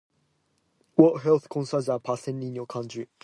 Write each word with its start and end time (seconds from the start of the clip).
What 0.95 1.21
health 1.21 1.47
concerns 1.47 1.87
are 1.87 1.99
present 1.99 2.43
in 2.43 2.55
your 2.55 2.65
country? 2.65 3.07